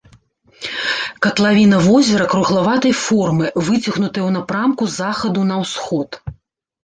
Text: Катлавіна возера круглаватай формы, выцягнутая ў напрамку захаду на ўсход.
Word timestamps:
Катлавіна 1.25 1.77
возера 1.87 2.25
круглаватай 2.31 2.93
формы, 3.01 3.45
выцягнутая 3.67 3.83
ў 4.25 4.31
напрамку 4.37 4.83
захаду 4.95 5.41
на 5.51 5.55
ўсход. 5.65 6.09